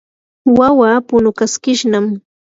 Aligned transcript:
wawaa 0.57 0.97
punukaskishnam. 1.07 2.05